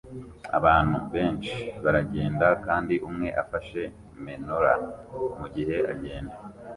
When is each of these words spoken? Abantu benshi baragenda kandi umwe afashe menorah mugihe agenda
Abantu 0.57 0.97
benshi 1.13 1.53
baragenda 1.83 2.47
kandi 2.65 2.93
umwe 3.07 3.27
afashe 3.43 3.81
menorah 4.25 4.79
mugihe 5.39 5.77
agenda 5.91 6.33